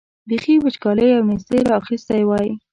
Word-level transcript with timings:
بېخي 0.27 0.55
وچکالۍ 0.61 1.07
او 1.17 1.21
نېستۍ 1.29 1.59
را 1.67 1.73
اخیستي 1.81 2.21
وای. 2.25 2.47